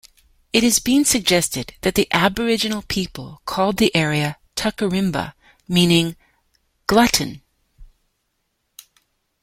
It 0.51 0.63
has 0.63 0.79
been 0.79 1.05
suggested 1.05 1.75
that 1.81 1.93
the 1.93 2.07
Aboriginal 2.11 2.81
people 2.81 3.39
called 3.45 3.77
the 3.77 3.95
area 3.95 4.37
Tuckurimbah 4.55 5.35
meaning 5.67 6.15
"glutton. 6.87 7.43